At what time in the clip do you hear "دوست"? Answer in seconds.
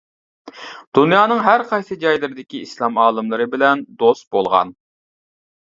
4.03-4.29